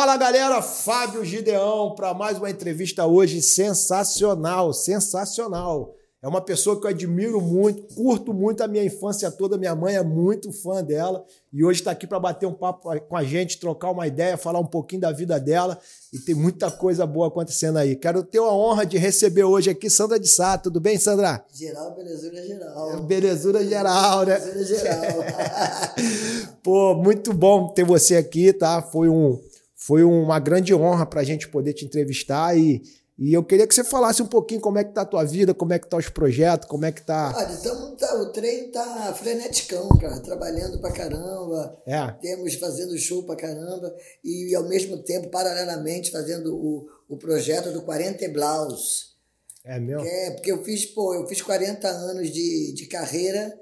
[0.00, 5.94] Fala galera, Fábio Gideão para mais uma entrevista hoje sensacional, sensacional.
[6.22, 9.58] É uma pessoa que eu admiro muito, curto muito a minha infância toda.
[9.58, 11.22] Minha mãe é muito fã dela
[11.52, 14.58] e hoje está aqui para bater um papo com a gente, trocar uma ideia, falar
[14.58, 15.78] um pouquinho da vida dela
[16.10, 17.94] e tem muita coisa boa acontecendo aí.
[17.94, 20.56] Quero ter a honra de receber hoje aqui Sandra de Sá.
[20.56, 21.44] Tudo bem, Sandra?
[21.52, 23.02] Geral, belezura geral.
[23.02, 24.38] Belezura geral, né?
[24.38, 25.24] Belezura geral.
[26.64, 28.80] Pô, muito bom ter você aqui, tá?
[28.80, 29.38] Foi, um,
[29.90, 32.80] foi uma grande honra para a gente poder te entrevistar e
[33.18, 35.52] e eu queria que você falasse um pouquinho como é que tá a tua vida,
[35.52, 37.34] como é que tá os projetos, como é que tá.
[37.36, 41.76] Olha, então tá, o trem tá freneticão, cara, trabalhando pra caramba.
[41.84, 42.06] É.
[42.12, 47.82] Temos fazendo show pra caramba e ao mesmo tempo, paralelamente, fazendo o, o projeto do
[47.82, 49.16] 40 Blaus.
[49.64, 50.06] É mesmo?
[50.06, 53.54] É, porque eu fiz, pô, eu fiz 40 anos de, de carreira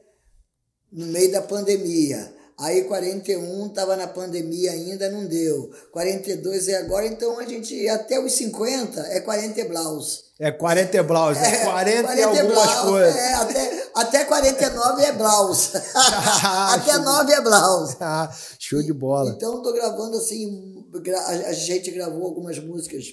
[0.93, 2.38] no meio da pandemia.
[2.59, 5.71] Aí 41 estava na pandemia ainda, não deu.
[5.93, 10.25] 42 é agora, então a gente, até os 50 é 40 blaus.
[10.41, 13.17] É 40 blaus, é 40, 40 e algumas blaus, coisas.
[13.17, 15.73] É, até, até 49 é blaus.
[15.95, 17.97] até 9 é blaus.
[18.59, 19.31] Show de bola.
[19.31, 20.85] Então tô gravando assim,
[21.47, 23.05] a gente gravou algumas músicas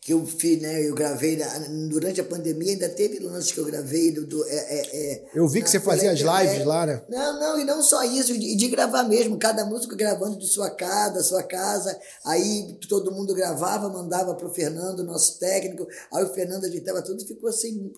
[0.00, 0.88] que eu fiz, né?
[0.88, 1.46] Eu gravei na,
[1.90, 4.10] durante a pandemia, ainda teve lances que eu gravei.
[4.10, 7.02] Do, do é, é, é eu vi que você fazia as lives lá, né?
[7.08, 10.70] Não, não, e não só isso, de, de gravar mesmo, cada músico gravando de sua
[10.70, 11.98] casa, da sua casa.
[12.24, 15.86] Aí todo mundo gravava, mandava pro Fernando, nosso técnico.
[16.14, 17.92] Aí o Fernando editava tudo e ficou assim,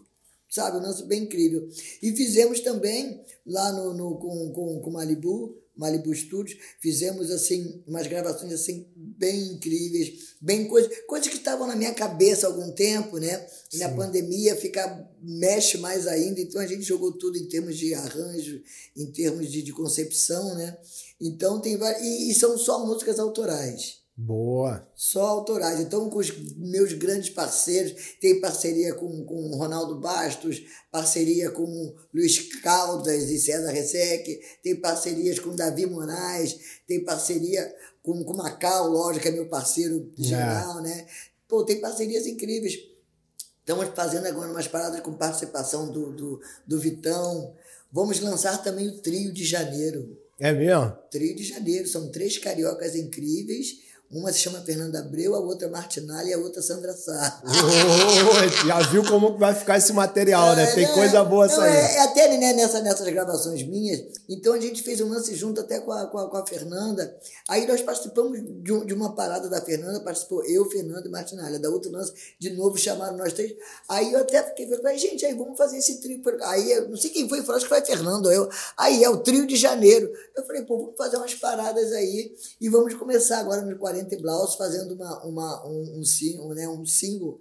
[0.50, 1.69] sabe, um lance bem incrível.
[2.03, 8.06] E fizemos também lá no, no com, com, com Malibu Malibu Studios, fizemos assim umas
[8.06, 13.19] gravações assim bem incríveis, bem coisas, coisas que estavam na minha cabeça há algum tempo,
[13.19, 13.47] né?
[13.73, 17.95] E na pandemia fica mexe mais ainda, então a gente jogou tudo em termos de
[17.95, 18.62] arranjo,
[18.97, 20.77] em termos de, de concepção, né?
[21.20, 24.02] Então tem e, e são só músicas autorais.
[24.24, 24.86] Boa.
[24.94, 25.80] Só autorais.
[25.80, 30.62] Então, com os meus grandes parceiros, tem parceria com, com Ronaldo Bastos,
[30.92, 36.56] parceria com Luiz Caldas e César Resec, tem parcerias com Davi Moraes,
[36.86, 40.83] tem parceria com, com Macau, lógico, que é meu parceiro geral, é.
[40.83, 41.06] né?
[41.48, 42.78] Pô, tem parcerias incríveis.
[43.58, 47.54] Estamos fazendo agora umas paradas com participação do, do, do Vitão.
[47.90, 50.16] Vamos lançar também o Trio de Janeiro.
[50.39, 50.96] É mesmo?
[51.10, 51.89] Trio de Janeiro.
[51.89, 56.61] São três cariocas incríveis uma se chama Fernanda Abreu, a outra Martinalha e a outra
[56.61, 57.42] Sandra Sá.
[57.45, 60.67] Oh, já viu como vai ficar esse material, né?
[60.67, 61.74] Tem é, coisa boa não, saindo.
[61.74, 65.62] É, é, até né, nessa, nessas gravações minhas, então a gente fez um lance junto
[65.62, 67.17] até com a, com a, com a Fernanda.
[67.48, 71.58] Aí nós participamos de, um, de, uma parada da Fernanda, participou eu, Fernanda e Martinalha.
[71.58, 73.55] Da outra lance, de novo chamaram nós três.
[73.89, 76.20] Aí eu até fiquei, falei, gente, aí vamos fazer esse trio.
[76.42, 78.46] Aí não sei quem foi, falou, acho que foi Fernando, eu.
[78.77, 80.12] Aí é o trio de janeiro.
[80.36, 84.20] Eu falei, pô, vamos fazer umas paradas aí e vamos começar agora nos 40 Vicente
[84.20, 87.40] Blaus fazendo uma, uma, um, um, single, né, um single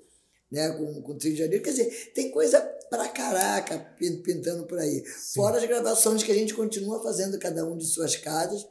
[0.51, 1.63] né, com, com Trio de Janeiro.
[1.63, 5.03] Quer dizer, tem coisa pra caraca pintando por aí.
[5.05, 5.35] Sim.
[5.35, 8.67] Fora as gravações que a gente continua fazendo cada um de suas casas,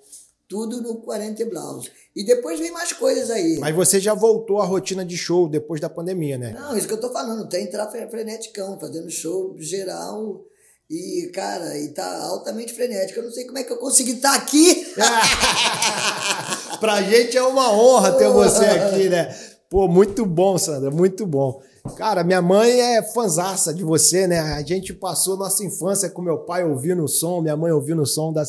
[0.46, 1.90] tudo no 40 Blaus.
[2.14, 3.58] E depois vem mais coisas aí.
[3.58, 6.52] Mas você já voltou à rotina de show depois da pandemia, né?
[6.52, 10.44] Não, isso que eu tô falando, tem entrar freneticão, fazendo show geral.
[10.90, 13.20] E, cara, e tá altamente frenético.
[13.20, 14.92] Eu não sei como é que eu consegui estar tá aqui.
[16.80, 19.32] pra gente é uma honra ter você aqui, né?
[19.70, 21.62] Pô, muito bom, Sandra, muito bom.
[21.96, 24.40] Cara, minha mãe é fanzaça de você, né?
[24.40, 28.06] A gente passou nossa infância com meu pai ouvindo o som, minha mãe ouvindo o
[28.06, 28.42] som da,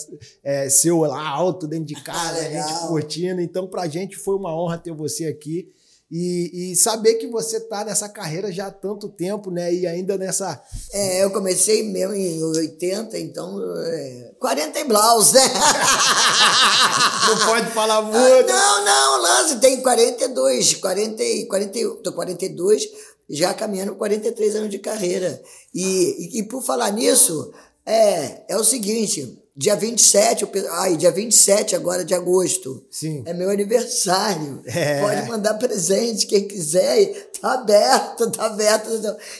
[0.43, 3.39] é, seu lá alto dentro de casa, a gente curtindo.
[3.39, 5.71] Então, pra gente foi uma honra ter você aqui.
[6.11, 9.73] E, e, saber que você tá nessa carreira já há tanto tempo, né?
[9.73, 10.61] E ainda nessa.
[10.91, 13.57] É, eu comecei mesmo em 80, então.
[13.77, 15.41] É, 40 e blaus, né?
[17.29, 18.47] não pode falar muito.
[18.47, 22.89] Não, não, lance, tem 42, 40, 40, tô 42,
[23.29, 25.41] já caminhando 43 anos de carreira.
[25.73, 27.53] E, e, e por falar nisso,
[27.85, 32.85] é, é o seguinte Dia 27, ai, dia 27 agora de agosto.
[32.89, 33.21] Sim.
[33.25, 34.61] É meu aniversário.
[34.81, 35.01] É.
[35.01, 37.29] Pode mandar presente, quem quiser.
[37.41, 38.89] Tá aberto, tá aberto.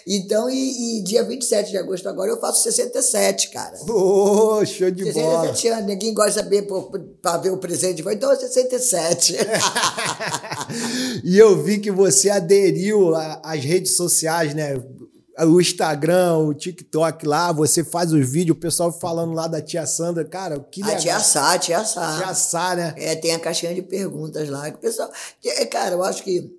[0.06, 3.78] Então, e, e dia 27 de agosto agora eu faço 67, cara.
[3.90, 5.42] Ô, oh, show de 67 bola.
[5.54, 6.68] 67 anos, ninguém gosta de saber
[7.22, 8.04] para ver o presente.
[8.06, 9.38] Então, 67.
[11.24, 14.76] e eu vi que você aderiu às redes sociais, né?
[15.46, 19.86] O Instagram, o TikTok lá, você faz os vídeos, o pessoal falando lá da tia
[19.86, 20.96] Sandra, cara, que legal.
[20.96, 22.18] A tia Sá, a tia Sá.
[22.18, 22.94] Tia Sá, né?
[22.98, 25.12] É, tem a caixinha de perguntas lá, que o pessoal...
[25.44, 26.52] É, cara, eu acho que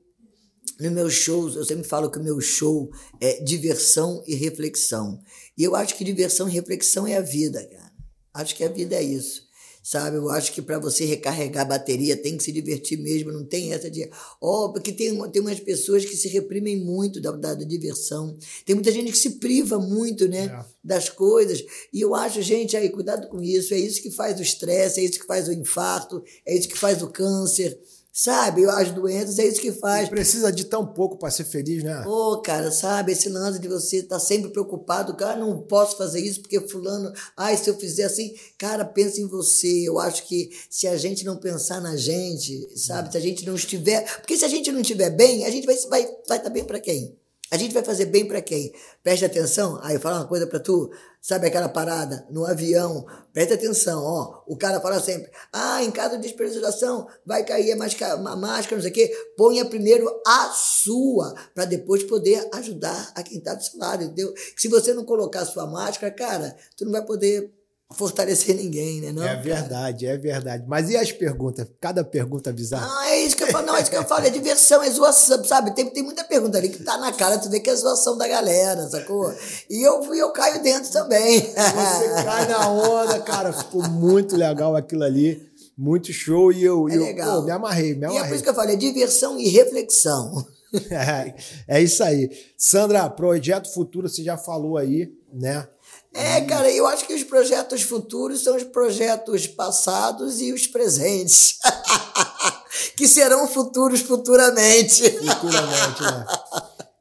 [0.81, 2.91] nos meus shows, eu sempre falo que o meu show
[3.21, 5.21] é diversão e reflexão.
[5.57, 7.93] E eu acho que diversão e reflexão é a vida, cara.
[8.35, 9.43] Acho que a vida é isso.
[9.83, 10.17] Sabe?
[10.17, 13.73] Eu acho que para você recarregar a bateria tem que se divertir mesmo, não tem
[13.73, 14.09] essa de.
[14.41, 18.37] Ó, oh, porque tem, tem umas pessoas que se reprimem muito da, da, da diversão.
[18.65, 20.45] Tem muita gente que se priva muito, né?
[20.45, 20.65] É.
[20.85, 21.65] Das coisas.
[21.93, 23.75] E eu acho, gente, aí, cuidado com isso.
[23.75, 26.79] É isso que faz o estresse, é isso que faz o infarto, é isso que
[26.79, 27.79] faz o câncer.
[28.15, 30.07] Sabe, as doenças é isso que faz.
[30.11, 32.03] precisa de tão pouco para ser feliz, né?
[32.05, 36.21] Pô, cara, sabe, esse lance de você estar tá sempre preocupado, cara, não posso fazer
[36.21, 39.89] isso porque fulano, ai, se eu fizer assim, cara, pensa em você.
[39.89, 43.55] Eu acho que se a gente não pensar na gente, sabe, se a gente não
[43.55, 46.51] estiver, porque se a gente não estiver bem, a gente vai vai vai estar tá
[46.51, 47.17] bem para quem?
[47.53, 48.73] A gente vai fazer bem para quem?
[49.03, 49.79] Preste atenção.
[49.83, 50.91] Aí eu falo uma coisa para tu.
[51.21, 53.05] Sabe aquela parada no avião?
[53.31, 54.43] Preste atenção, ó.
[54.47, 58.77] O cara fala sempre: ah, em caso de despressurização, vai cair a máscara, a máscara,
[58.77, 59.15] não sei o quê.
[59.37, 64.33] Ponha primeiro a sua, para depois poder ajudar a quem está do seu lado, entendeu?
[64.57, 67.53] Se você não colocar a sua máscara, cara, tu não vai poder
[67.95, 69.13] fortalecer ninguém, né?
[69.13, 70.17] Não, é verdade, cara?
[70.17, 70.65] é verdade.
[70.67, 71.67] Mas e as perguntas?
[71.81, 72.89] Cada pergunta bizarra.
[72.89, 73.67] Ah, é isso que eu falo.
[73.67, 74.27] Não, é isso que eu falo.
[74.27, 75.75] É diversão, é zoação, sabe?
[75.75, 78.27] Tem, tem muita pergunta ali que tá na cara, tu vê que é zoação da
[78.27, 79.33] galera, sacou?
[79.69, 81.41] E eu, eu caio dentro também.
[81.41, 81.53] Você
[82.25, 83.53] cai na onda, cara.
[83.53, 85.51] Ficou muito legal aquilo ali.
[85.77, 86.53] Muito show.
[86.53, 87.25] E eu, é eu.
[87.25, 88.23] Pô, me amarrei, me amarrei.
[88.23, 90.47] E é por isso que eu falei, é diversão e reflexão.
[90.91, 91.35] É,
[91.69, 92.31] é isso aí.
[92.57, 95.69] Sandra, projeto futuro, você já falou aí, né?
[96.15, 101.59] É, cara, eu acho que os projetos futuros são os projetos passados e os presentes.
[102.97, 105.11] que serão futuros futuramente.
[105.11, 106.27] Futuramente, né?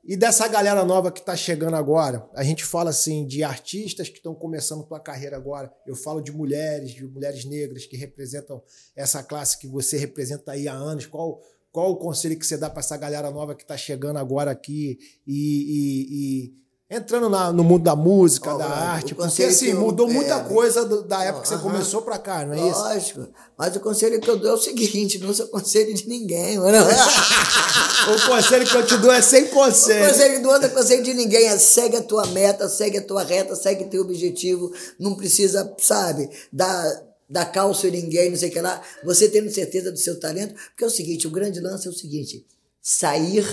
[0.04, 4.18] E dessa galera nova que está chegando agora, a gente fala assim de artistas que
[4.18, 5.72] estão começando sua carreira agora.
[5.86, 8.62] Eu falo de mulheres, de mulheres negras que representam
[8.96, 11.06] essa classe que você representa aí há anos.
[11.06, 11.40] Qual,
[11.72, 14.98] qual o conselho que você dá para essa galera nova que está chegando agora aqui
[15.26, 16.62] e, e, e
[16.92, 20.42] entrando na, no mundo da música, oh, da arte, porque assim, eu, mudou é, muita
[20.42, 22.78] coisa do, da época que você começou pra cá, não é Lógico.
[22.78, 23.20] isso?
[23.20, 23.34] Lógico.
[23.58, 26.78] Mas o conselho que eu dou é o seguinte: não sou conselho de ninguém, mano.
[28.14, 30.04] o conselho que eu te dou é sem conselho.
[30.04, 31.48] O conselho que eu dou é conselho de ninguém.
[31.48, 34.70] É segue a tua meta, segue a tua reta, segue teu objetivo.
[35.00, 36.84] Não precisa, sabe, dar
[37.30, 38.82] dar calço em ninguém, não sei o que lá.
[39.06, 40.54] Você tendo certeza do seu talento.
[40.54, 42.46] Porque é o seguinte: o grande lance é o seguinte:
[42.82, 43.46] sair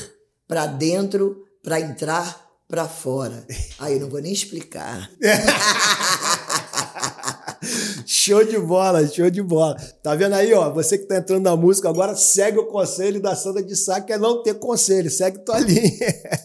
[0.49, 3.47] para dentro para entrar para fora.
[3.79, 5.11] Aí eu não vou nem explicar.
[8.07, 9.75] show de bola, show de bola.
[10.03, 10.71] Tá vendo aí, ó?
[10.75, 14.13] Você que tá entrando na música agora, segue o conselho da Sandra de Sá, que
[14.13, 15.99] é não ter conselho, segue tua linha.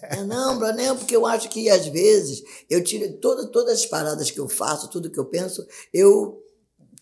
[0.03, 4.31] É, não, não, porque eu acho que às vezes eu tiro toda, todas as paradas
[4.31, 6.41] que eu faço, tudo que eu penso, eu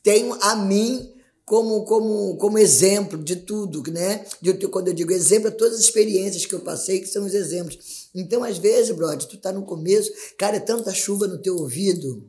[0.02, 1.14] tenho a mim
[1.46, 4.26] como, como, como exemplo de tudo, né?
[4.42, 7.34] De, quando eu digo exemplo, é todas as experiências que eu passei, que são os
[7.34, 8.10] exemplos.
[8.14, 12.24] Então, às vezes, brother, tu tá no começo, cara, é tanta chuva no teu ouvido,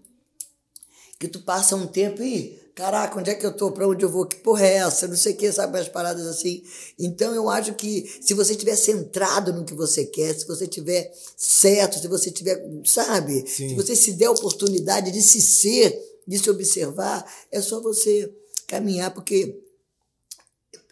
[1.18, 3.70] que tu passa um tempo e, caraca, onde é que eu tô?
[3.70, 4.26] Pra onde eu vou?
[4.26, 5.06] Que porra é essa?
[5.06, 5.78] Não sei o que, sabe?
[5.78, 6.64] As paradas assim.
[6.98, 11.12] Então, eu acho que se você tiver centrado no que você quer, se você tiver
[11.36, 13.44] certo, se você tiver, sabe?
[13.48, 13.68] Sim.
[13.68, 18.32] Se você se der a oportunidade de se ser, de se observar, é só você
[18.72, 19.62] caminhar, porque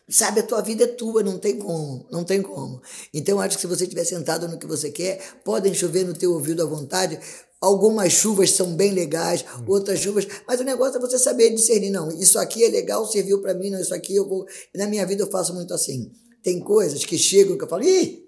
[0.06, 2.82] sabe, a tua vida é tua, não tem como, não tem como.
[3.14, 6.32] Então, acho que se você estiver sentado no que você quer, podem chover no teu
[6.32, 7.18] ouvido à vontade.
[7.60, 12.08] Algumas chuvas são bem legais, outras chuvas, mas o negócio é você saber discernir, não,
[12.10, 14.46] isso aqui é legal, serviu para mim, não, isso aqui eu vou...
[14.74, 16.10] Na minha vida eu faço muito assim.
[16.42, 18.24] Tem coisas que chegam que eu falo, ih,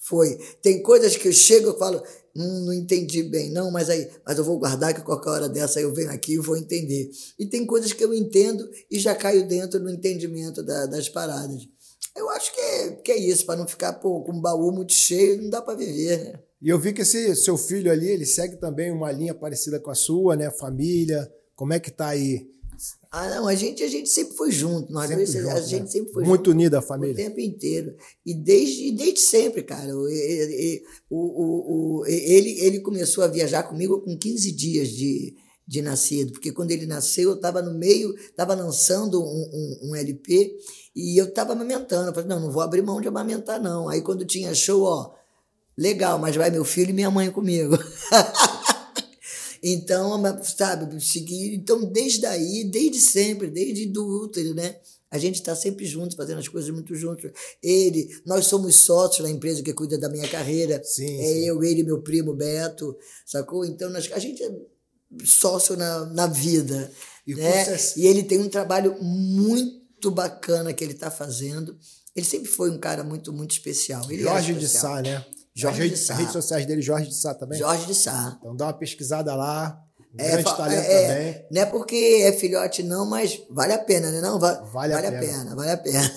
[0.00, 0.36] foi.
[0.62, 2.02] Tem coisas que eu chego e falo,
[2.34, 5.80] Hum, não entendi bem, não, mas aí, mas eu vou guardar que qualquer hora dessa
[5.80, 7.10] eu venho aqui e vou entender.
[7.38, 11.68] E tem coisas que eu entendo e já caio dentro no entendimento da, das paradas.
[12.16, 14.92] Eu acho que é, que é isso, para não ficar pô, com um baú muito
[14.92, 16.40] cheio, não dá para viver, né?
[16.60, 19.90] E eu vi que esse seu filho ali, ele segue também uma linha parecida com
[19.90, 20.48] a sua, né?
[20.50, 21.28] Família.
[21.56, 22.46] Como é que tá aí?
[23.14, 24.90] Ah, não, a gente, a gente sempre foi junto.
[24.90, 25.86] Nós sempre dois, junto, a gente né?
[25.86, 27.12] sempre foi Muito junto, unida a família.
[27.12, 27.94] O tempo inteiro.
[28.24, 29.94] E desde, desde sempre, cara.
[29.94, 30.08] O,
[31.10, 35.36] o, o, ele, ele começou a viajar comigo com 15 dias de,
[35.68, 39.94] de nascido, porque quando ele nasceu, eu estava no meio, estava lançando um, um, um,
[39.94, 40.56] LP
[40.96, 42.08] e eu estava amamentando.
[42.08, 43.90] Eu falei, não, não vou abrir mão de amamentar, não.
[43.90, 45.12] Aí quando tinha show, ó,
[45.76, 47.76] legal, mas vai meu filho e minha mãe comigo.
[49.62, 51.54] Então, sabe, seguir.
[51.54, 54.76] Então, desde aí, desde sempre, desde do útero, né?
[55.08, 57.30] A gente está sempre juntos, fazendo as coisas muito juntos.
[57.62, 60.82] Ele, nós somos sócios na empresa que cuida da minha carreira.
[60.82, 61.46] Sim, é sim.
[61.46, 63.64] eu, ele, meu primo Beto, sacou?
[63.64, 64.50] Então, nós, a gente é
[65.22, 66.90] sócio na, na vida.
[67.26, 67.76] E, né?
[67.96, 71.76] e ele tem um trabalho muito bacana que ele está fazendo.
[72.16, 74.10] Ele sempre foi um cara muito, muito especial.
[74.10, 75.24] Ele Jorge de Sá, né?
[75.54, 76.14] Jorge de Sá.
[76.14, 77.58] redes sociais dele, Jorge de Sá também?
[77.58, 78.36] Jorge de Sá.
[78.38, 79.78] Então dá uma pesquisada lá.
[80.14, 81.46] Um grande talento é, também.
[81.50, 84.20] Não é porque é filhote, não, mas vale a pena, né?
[84.20, 85.32] Não, vale, Vale a vale a pena.
[85.32, 86.12] pena, vale a pena.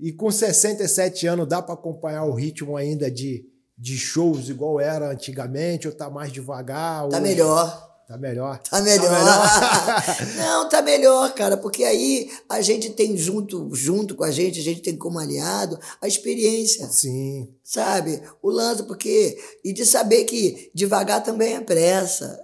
[0.00, 3.44] E com 67 anos, dá para acompanhar o ritmo ainda de,
[3.78, 7.08] de shows igual era antigamente, ou tá mais devagar?
[7.08, 7.20] Tá hoje?
[7.20, 7.91] melhor.
[8.06, 8.58] Tá melhor.
[8.58, 9.10] Tá melhor.
[9.10, 10.36] melhor.
[10.36, 14.62] Não, tá melhor, cara, porque aí a gente tem junto, junto com a gente, a
[14.62, 17.48] gente tem como aliado a experiência, Sim.
[17.62, 18.20] sabe?
[18.42, 19.38] O lance, porque.
[19.64, 22.42] E de saber que devagar também é pressa.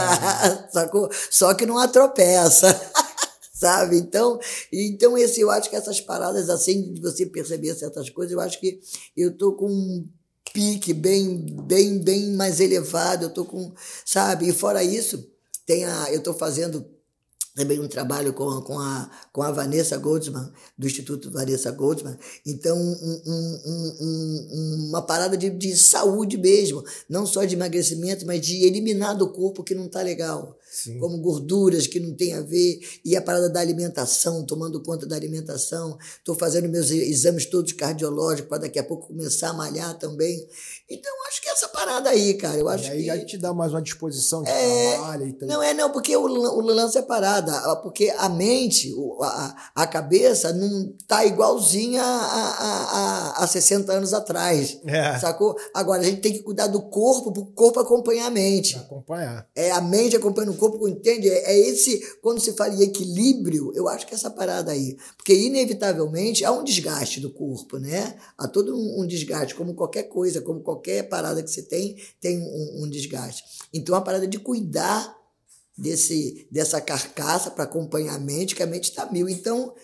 [0.72, 1.10] Sacou?
[1.30, 2.68] Só que não atropeça.
[3.52, 3.96] Sabe?
[3.96, 4.38] Então,
[4.70, 8.60] então esse, eu acho que essas paradas assim, de você perceber certas coisas, eu acho
[8.60, 8.78] que
[9.16, 10.06] eu tô com
[10.52, 13.72] pique bem, bem, bem mais elevado, eu tô com,
[14.04, 14.48] sabe?
[14.48, 15.30] E fora isso,
[15.66, 16.95] tem a, eu tô fazendo
[17.56, 22.16] também um trabalho com, com, a, com a Vanessa Goldsman, do Instituto Vanessa Goldsman.
[22.44, 28.26] Então, um- um- um- um- uma parada de, de saúde mesmo, não só de emagrecimento,
[28.26, 30.98] mas de eliminar do corpo que não tá legal Sim.
[30.98, 35.16] como gorduras que não tem a ver, e a parada da alimentação, tomando conta da
[35.16, 35.96] alimentação.
[36.18, 40.46] Estou fazendo meus exames todos cardiológicos para daqui a pouco começar a malhar também.
[40.90, 43.06] Então, acho que essa parada aí, cara, eu acho E aí que.
[43.06, 45.48] já te dá mais uma disposição de É, trabalho e tal.
[45.48, 49.86] Não é não, porque o, o lance é parada, a- porque a mente, a, a
[49.86, 55.18] cabeça não tá igualzinha a, a, a, a 60 anos atrás, É.
[55.18, 55.56] sacou?
[55.74, 58.76] Agora, a gente tem que cuidar do corpo, para o corpo acompanhar a mente.
[58.76, 59.46] Acompanhar.
[59.54, 61.28] É a mente acompanhando o corpo, entende?
[61.28, 64.96] É, é esse, quando se fala em equilíbrio, eu acho que é essa parada aí.
[65.16, 68.16] Porque, inevitavelmente, há um desgaste do corpo, né?
[68.38, 72.38] Há todo um, um desgaste, como qualquer coisa, como qualquer parada que você tem, tem
[72.38, 73.42] um, um desgaste.
[73.72, 75.15] Então, a parada de cuidar
[75.76, 79.28] desse, dessa carcaça para acompanhar a mente, que a mente está mil.
[79.28, 79.74] Então,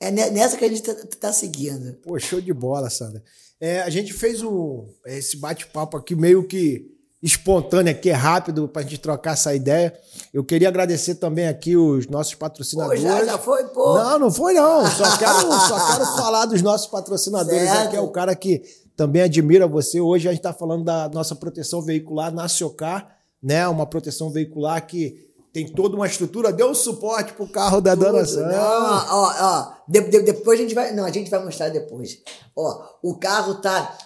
[0.00, 1.94] é ne- nessa que a gente está seguindo.
[2.02, 3.22] Pô, show de bola, Sandra.
[3.60, 6.90] É, a gente fez um, esse bate-papo aqui meio que
[7.22, 9.92] espontâneo aqui, é rápido, pra gente trocar essa ideia.
[10.32, 13.00] Eu queria agradecer também aqui os nossos Pô, patrocinadores.
[13.02, 13.94] já, já foi, pô.
[13.94, 14.86] Não, não foi não.
[14.86, 17.86] Só quero, só quero falar dos nossos patrocinadores Certo.
[17.88, 17.96] aqui.
[17.96, 18.62] É o cara que
[18.94, 20.00] também admira você.
[20.00, 23.66] Hoje a gente está falando da nossa proteção veicular na Siocar, né?
[23.66, 25.25] Uma proteção veicular que
[25.56, 28.28] tem toda uma estrutura, deu um suporte pro carro da Dona Tudo.
[28.28, 28.58] Sandra.
[28.58, 29.72] Não, ó, ó.
[29.88, 30.92] de- de- depois a gente vai.
[30.92, 32.18] Não, a gente vai mostrar depois.
[32.54, 33.96] Ó, o carro tá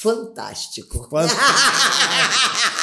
[0.00, 1.08] fantástico.
[1.10, 1.38] Fantástico.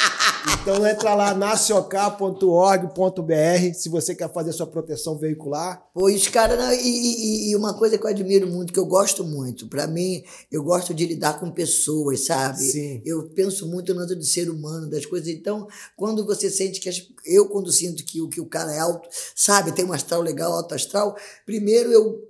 [0.67, 5.85] Então entra lá naciocar.org.br se você quer fazer sua proteção veicular.
[6.31, 6.57] Caras.
[6.57, 10.23] não, E, e- uma coisa que eu admiro muito, que eu gosto muito, pra mim,
[10.51, 12.63] eu gosto de lidar com pessoas, sabe?
[12.63, 12.99] Sim.
[13.05, 15.29] Eu penso muito no lance do ser humano, das coisas.
[15.29, 16.89] Então, quando você sente que.
[16.89, 20.21] As, eu, quando sinto que, o- que o cara é alto, sabe, tem um astral
[20.21, 22.23] legal, alto astral, primeiro eu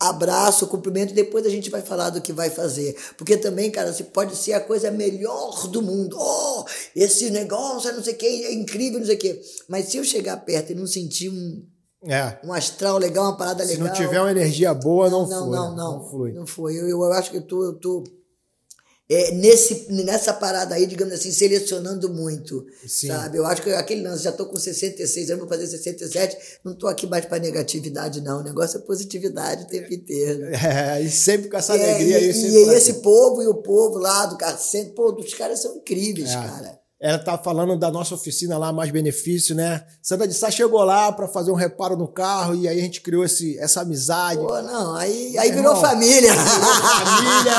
[0.00, 2.96] abraço, cumprimento, depois a gente vai falar do que vai fazer.
[3.16, 6.16] Porque também, cara, você pode ser a coisa melhor do mundo.
[6.18, 6.64] Oh,
[6.94, 9.40] esse negócio é não sei o que, é incrível, não sei o que.
[9.68, 11.64] Mas se eu chegar perto e não sentir um,
[12.06, 12.38] É.
[12.44, 13.88] um astral legal, uma parada Se legal.
[13.88, 15.56] não tiver uma energia boa, não, não, flui.
[15.56, 16.32] não, não, Não flui.
[16.32, 16.76] Não foi.
[16.76, 18.04] Eu, eu acho que eu tô, eu tô
[19.10, 22.66] é, nesse, nessa parada aí, digamos assim, selecionando muito.
[22.86, 23.08] Sim.
[23.08, 23.38] Sabe?
[23.38, 26.86] Eu acho que aquele lance, já tô com 66 anos, vou fazer 67, não tô
[26.86, 28.40] aqui mais para negatividade, não.
[28.40, 30.48] O negócio é positividade o tempo inteiro.
[30.54, 33.98] É, e sempre com essa É, alegria e, e pra- esse povo e o povo
[33.98, 36.34] lá do Carcento, pô, os caras são incríveis, É.
[36.34, 36.77] cara.
[37.00, 39.84] Ela tá falando da nossa oficina lá, Mais Benefício, né?
[40.02, 43.00] Sandra de Sá chegou lá para fazer um reparo no carro e aí a gente
[43.00, 44.40] criou esse, essa amizade.
[44.40, 46.34] Pô, não, aí, aí Meu virou irmão, família.
[46.34, 47.54] família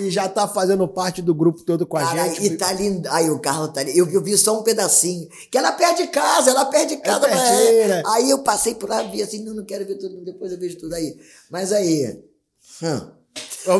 [0.00, 2.46] e já tá fazendo parte do grupo todo com a Cara, gente.
[2.46, 3.08] e tá lindo.
[3.12, 3.96] Aí o carro tá lindo.
[3.96, 5.28] Eu, eu vi só um pedacinho.
[5.52, 7.28] Que ela perde casa, ela perde casa.
[7.28, 7.88] mas pertinho, é.
[7.88, 8.02] né?
[8.06, 10.58] Aí eu passei por lá e vi assim, não, não quero ver tudo, depois eu
[10.58, 11.16] vejo tudo aí.
[11.48, 12.18] Mas aí.
[12.82, 13.20] hum.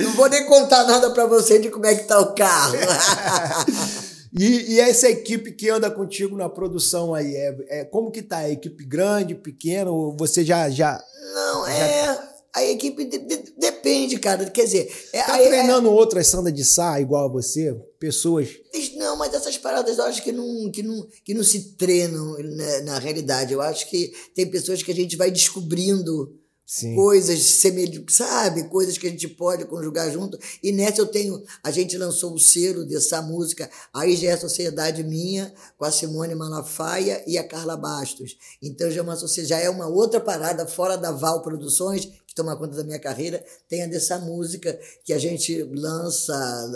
[0.00, 2.76] Não vou nem contar nada pra você de como é que tá o carro.
[4.38, 8.44] E, e essa equipe que anda contigo na produção aí, é, é- como que tá?
[8.44, 9.90] É equipe grande, pequena?
[9.90, 11.02] Ou você já, já
[11.34, 12.30] não, é.
[12.54, 14.48] A equipe de- de- depende, cara.
[14.48, 15.08] Quer dizer.
[15.12, 17.74] É, tá é- treinando outras Sandra de Sá igual a você?
[17.98, 18.48] Pessoas...
[18.96, 22.80] Não, mas essas paradas eu acho que não, que não, que não se treinam né,
[22.82, 23.52] na realidade.
[23.52, 26.32] Eu acho que tem pessoas que a gente vai descobrindo
[26.70, 26.94] Sim.
[26.94, 28.62] coisas semelhantes, sabe?
[28.68, 30.38] Coisas que a gente pode conjugar junto.
[30.62, 31.42] E nessa eu tenho.
[31.64, 33.68] A gente lançou o selo dessa música.
[33.92, 38.36] Aí já é sociedade minha, com a Simone Malafaia e a Carla Bastos.
[38.62, 42.56] Então já é uma, já é uma outra parada fora da Val Produções, que toma
[42.56, 43.44] conta da minha carreira.
[43.68, 46.32] Tem a dessa música que a gente lança,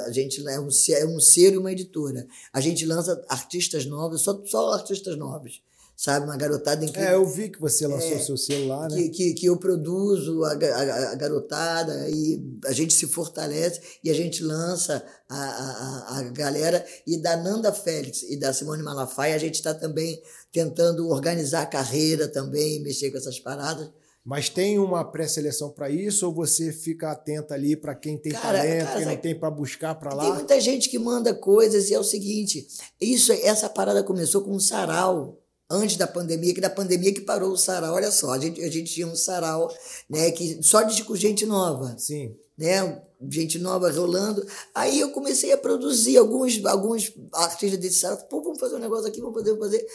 [0.09, 2.27] a gente é um, é um selo e uma editora.
[2.53, 5.63] A gente lança artistas novos, só, só artistas novos
[5.97, 6.27] sabe?
[6.27, 7.09] Uma garotada incrível.
[7.09, 8.97] É, eu vi que você lançou é, seu celular, né?
[8.97, 14.11] Que, que, que eu produzo a, a, a, garotada e a gente se fortalece e
[14.11, 16.85] a gente lança a, a, a galera.
[17.07, 20.21] E da Nanda Félix e da Simone Malafaia, a gente está também
[20.53, 23.91] tentando organizar a carreira também, mexer com essas paradas.
[24.25, 28.57] Mas tem uma pré-seleção para isso ou você fica atento ali para quem tem cara,
[28.57, 30.25] talento, cara, quem não tem para buscar para lá?
[30.25, 32.67] Tem muita gente que manda coisas e é o seguinte,
[32.99, 35.44] isso essa parada começou com um sarau
[35.75, 37.95] antes da pandemia, que da pandemia que parou o sarau.
[37.95, 39.73] Olha só, a gente, a gente tinha um sarau,
[40.09, 41.95] né, que só de com gente nova.
[41.99, 42.35] Sim.
[42.57, 44.47] Né, gente nova rolando.
[44.75, 48.19] Aí eu comecei a produzir alguns alguns artistas desse sarau.
[48.29, 49.87] Pô, vamos fazer um negócio aqui, vamos fazer, vamos fazer.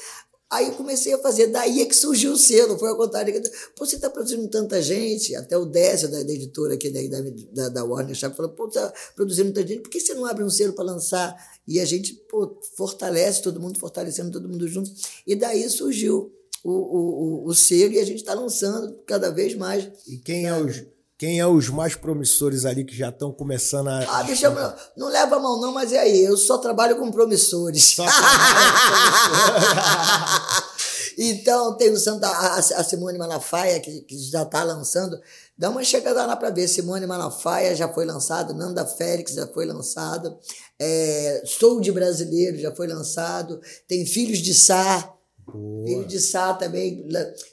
[0.52, 3.40] Aí eu comecei a fazer, daí é que surgiu o selo, foi ao contrário.
[3.76, 7.70] Pô, você está produzindo tanta gente, até o Décio, da, da editora aqui da, da,
[7.70, 10.50] da Warner Chaves, falou, pô, tá produzindo tanta gente, por que você não abre um
[10.50, 11.36] selo para lançar?
[11.68, 14.92] E a gente, pô, fortalece todo mundo, fortalecendo todo mundo junto.
[15.28, 19.54] E daí surgiu o, o, o, o selo e a gente está lançando cada vez
[19.54, 19.88] mais.
[20.08, 20.84] E quem é os
[21.20, 24.20] quem é os mais promissores ali que já estão começando a.
[24.20, 24.54] Ah, deixa eu.
[24.96, 26.24] Não leva a mão, não, mas é aí.
[26.24, 27.94] Eu só trabalho com promissores.
[27.94, 28.06] Só
[31.18, 35.20] então, tem o Santa, a, Simone Malafaia, que, que já está lançando.
[35.58, 36.70] Dá uma chegada lá para ver.
[36.70, 40.38] Simone Malafaia já foi lançado, Nanda Félix já foi lançado,
[40.80, 43.60] é, Sou de Brasileiro já foi lançado,
[43.90, 45.19] tem Filhos de Sá
[45.50, 46.06] Boa.
[46.06, 47.08] de Sá também.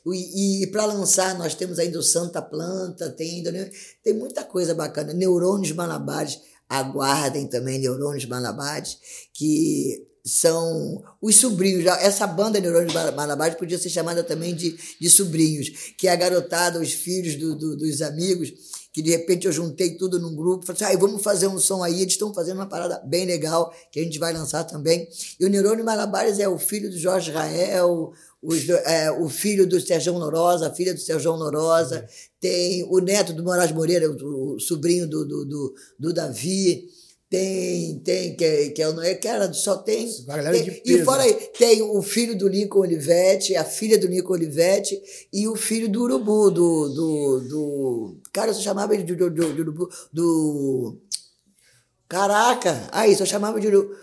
[0.07, 3.53] E, e para lançar, nós temos ainda o Santa Planta, tem ainda.
[3.53, 3.71] Né?
[4.03, 5.12] Tem muita coisa bacana.
[5.12, 8.99] Neurônios Malabares, aguardem também Neurônios Malabares,
[9.33, 11.87] que são os sobrinhos.
[12.00, 16.81] Essa banda Neurônios Malabares podia ser chamada também de, de sobrinhos, que é a garotada,
[16.81, 18.53] os filhos do, do, dos amigos
[18.97, 21.83] que de repente eu juntei tudo num grupo, falei assim, ah, vamos fazer um som
[21.83, 25.07] aí, eles estão fazendo uma parada bem legal, que a gente vai lançar também.
[25.38, 29.79] E o Neurônio Malabares é o filho do Jorge Rael, os, é, o filho do
[29.79, 32.09] Sérgio Norosa, a filha do Sérgio Norosa,
[32.41, 36.88] tem o neto do Moraes Moreira, o, o sobrinho do, do, do, do Davi,
[37.28, 40.09] tem, tem, que, que é, cara, só tem.
[40.53, 45.01] tem e fora aí, tem o filho do Nico Olivetti, a filha do Nico Olivetti
[45.33, 46.88] e o filho do Urubu, do.
[46.88, 50.98] do, do cara, eu chamava ele de, do, do, do Urubu, do.
[52.09, 52.88] Caraca!
[52.92, 53.69] Aí, só chamava de.
[53.69, 53.95] Do,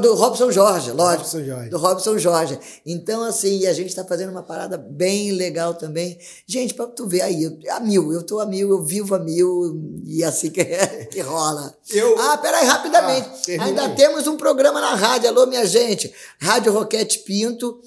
[0.00, 1.22] do Robson Jorge, lógico.
[1.24, 1.68] Robson Jorge.
[1.68, 2.58] Do Robson Jorge.
[2.86, 6.18] Então, assim, a gente está fazendo uma parada bem legal também.
[6.46, 10.00] Gente, para tu ver aí, a mil, eu tô a mil, eu vivo a mil,
[10.04, 10.64] e assim que,
[11.12, 11.74] que rola.
[11.90, 12.18] Eu...
[12.18, 13.28] Ah, peraí, rapidamente.
[13.58, 15.28] Ah, Ainda temos um programa na rádio.
[15.28, 16.12] Alô, minha gente.
[16.40, 17.80] Rádio Roquete Pinto,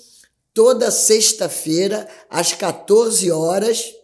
[0.53, 3.95] toda sexta-feira, às 14 horas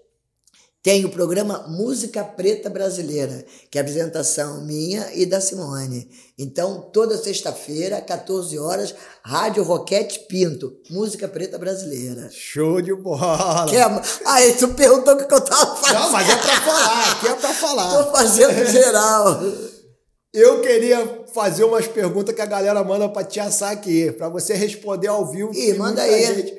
[0.84, 6.10] tem o programa Música Preta Brasileira, que é a apresentação minha e da Simone.
[6.40, 12.30] Então, toda sexta-feira, 14 horas, Rádio Roquete Pinto, Música Preta Brasileira.
[12.32, 13.68] Show de bola!
[13.70, 13.86] Que é...
[14.26, 16.00] Aí, tu perguntou o que eu tava fazendo.
[16.00, 18.04] Não, mas é pra falar, aqui é pra falar.
[18.04, 19.40] Tô fazendo geral.
[20.34, 24.56] Eu queria fazer umas perguntas que a galera manda pra te assar aqui, pra você
[24.56, 25.54] responder ao vivo.
[25.54, 26.26] Ih, manda aí.
[26.26, 26.56] Gente...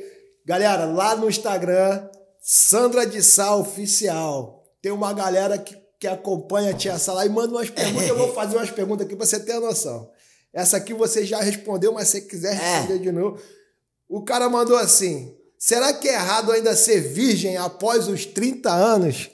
[0.46, 2.08] Galera, lá no Instagram
[2.42, 4.64] Sandra de Sá Oficial.
[4.82, 8.08] Tem uma galera que, que acompanha a Tia Sá lá e manda umas perguntas.
[8.08, 10.10] Eu vou fazer umas perguntas aqui pra você ter a noção.
[10.52, 12.98] Essa aqui você já respondeu, mas se você quiser responder é.
[12.98, 13.40] de novo.
[14.08, 19.30] O cara mandou assim: será que é errado ainda ser virgem após os 30 anos?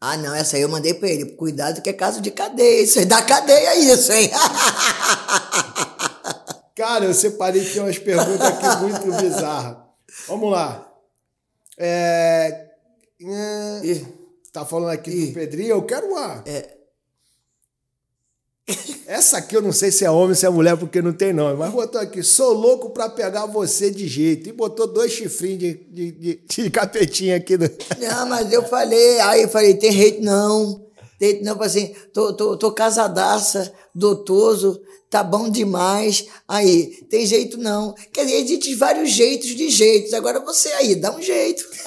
[0.00, 1.36] Ah, não, essa aí eu mandei pra ele.
[1.36, 2.82] Cuidado que é caso de cadeia.
[2.82, 4.30] Isso aí dá cadeia, isso, hein?
[6.74, 9.76] Cara, eu separei aqui umas perguntas aqui muito bizarras.
[10.26, 10.87] Vamos lá.
[11.78, 12.66] É,
[13.22, 14.04] é,
[14.52, 16.42] tá falando aqui e, do Pedrinho, eu quero uma.
[16.46, 16.76] É.
[19.06, 21.56] Essa aqui eu não sei se é homem, se é mulher, porque não tem nome,
[21.56, 24.48] mas botou aqui, sou louco pra pegar você de jeito.
[24.48, 27.56] E botou dois chifrinhos de, de, de, de capetinha aqui.
[27.56, 27.64] No...
[27.98, 30.86] Não, mas eu falei, aí eu falei, tem jeito não.
[31.18, 36.26] Tem, não, assim, tô, tô, tô casadaça, doutoso, tá bom demais.
[36.46, 37.94] Aí, tem jeito não.
[38.12, 40.12] Quer dizer, existe vários jeitos de jeitos.
[40.14, 41.64] Agora você aí, dá um jeito.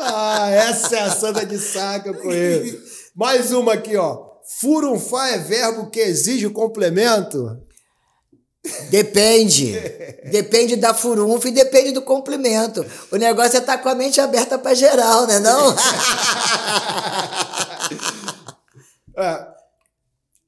[0.00, 2.78] ah, essa é a Santa de Saca, conheço.
[3.14, 4.24] Mais uma aqui, ó.
[4.60, 7.66] Furunfar é verbo que exige o complemento?
[8.90, 9.72] Depende.
[10.30, 12.84] Depende da furunfa e depende do complemento.
[13.10, 15.74] O negócio é estar tá com a mente aberta para geral, né não?
[19.16, 19.46] É,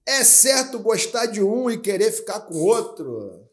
[0.06, 3.48] é certo gostar de um e querer ficar com outro?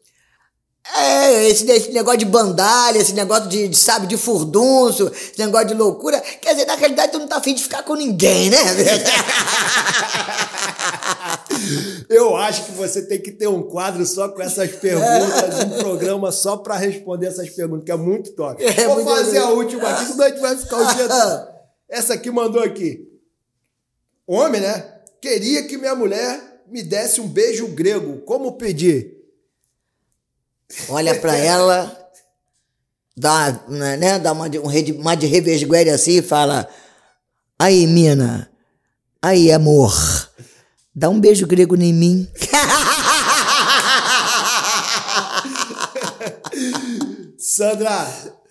[0.94, 5.66] É, esse, esse negócio de bandalha, esse negócio de, de, sabe, de furdunço, esse negócio
[5.68, 6.20] de loucura.
[6.20, 8.58] Quer dizer, na realidade, tu não tá afim de ficar com ninguém, né?
[12.08, 16.30] Eu acho que você tem que ter um quadro só com essas perguntas, um programa
[16.30, 18.64] só para responder essas perguntas, que é muito top.
[18.64, 21.48] É, Vou fazer a última aqui, senão a gente vai ficar o dia todo.
[21.90, 23.00] Essa aqui mandou aqui.
[24.26, 24.95] Homem, né?
[25.20, 28.18] Queria que minha mulher me desse um beijo grego.
[28.22, 29.14] Como pedir?
[30.88, 32.10] Olha pra ela,
[33.16, 36.68] dá, né, dá uma de, um, rede- uma de revesguere assim e fala:
[37.58, 38.50] Aí, mina,
[39.22, 39.94] aí, amor,
[40.94, 42.28] dá um beijo grego em mim.
[47.38, 48.06] Sandra,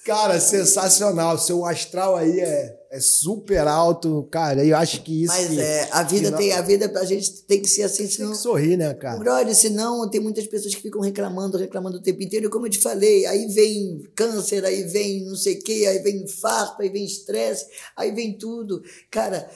[0.05, 1.37] cara, sensacional.
[1.37, 4.63] Seu astral aí é, é super alto, cara.
[4.65, 5.33] Eu acho que isso.
[5.33, 8.03] Mas que- é, a vida tem, não- a vida a gente tem que ser assim,
[8.03, 8.31] Tem senão.
[8.31, 9.19] que sorrir, né, cara?
[9.19, 12.45] Brother, senão tem muitas pessoas que ficam reclamando, reclamando o tempo inteiro.
[12.45, 15.99] E como eu te falei, aí vem câncer, aí vem não sei o quê, aí
[15.99, 17.65] vem infarto, aí vem estresse,
[17.97, 18.81] aí vem tudo.
[19.11, 19.49] Cara,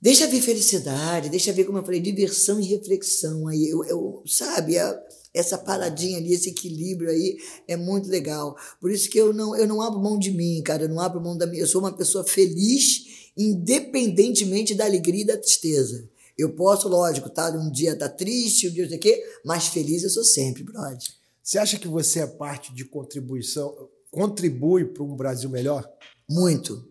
[0.00, 3.48] deixa ver felicidade, deixa ver, como eu falei, diversão e reflexão.
[3.48, 4.96] Aí, eu, eu- sabe, a-
[5.34, 7.36] essa paradinha ali, esse equilíbrio aí
[7.66, 8.56] é muito legal.
[8.80, 11.20] Por isso que eu não, eu não abro mão de mim, cara, eu não abro
[11.20, 11.62] mão da minha.
[11.62, 16.08] Eu sou uma pessoa feliz, independentemente da alegria e da tristeza.
[16.36, 17.50] Eu posso, lógico, tá?
[17.50, 20.62] Um dia tá triste, um dia não sei o quê, mas feliz eu sou sempre,
[20.62, 20.98] brother.
[21.42, 25.88] Você acha que você é parte de contribuição, contribui para um Brasil melhor?
[26.28, 26.86] Muito,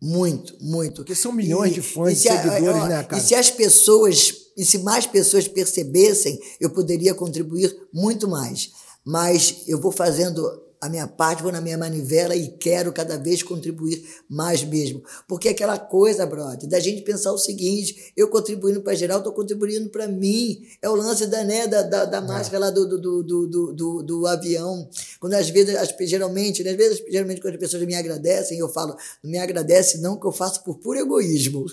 [0.00, 0.96] muito, muito.
[0.96, 3.20] Porque são milhões de fãs, e se a- seguidores, ó, né, cara?
[3.22, 8.72] E se as pessoas, e se mais pessoas percebessem, eu poderia contribuir muito mais.
[9.04, 13.40] Mas eu vou fazendo a minha parte, vou na minha manivela e quero cada vez
[13.40, 15.00] contribuir mais mesmo.
[15.28, 19.32] Porque é aquela coisa, brother, da gente pensar o seguinte: eu contribuindo para geral, estou
[19.32, 20.60] contribuindo para mim.
[20.82, 24.26] É o lance da, né, da, da, da máscara lá do, do, do, do, do,
[24.26, 24.88] avião.
[25.20, 28.68] Quando às vezes, as, geralmente, né, às vezes, geralmente, quando as pessoas me agradecem, eu
[28.68, 31.64] falo, não me agradece, não, que eu faço por puro egoísmo.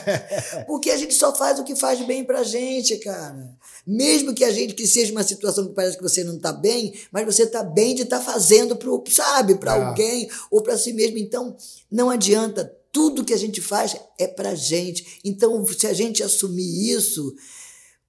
[0.66, 3.58] Porque a gente só faz o que faz bem pra gente, cara.
[3.86, 6.94] Mesmo que a gente que seja uma situação que parece que você não tá bem,
[7.12, 8.37] mas você tá bem de estar fazendo
[8.76, 9.82] pro, sabe, para É.
[9.84, 11.18] alguém ou para si mesmo.
[11.18, 11.56] Então,
[11.90, 12.72] não adianta.
[12.90, 15.18] Tudo que a gente faz é pra gente.
[15.24, 17.34] Então, se a gente assumir isso,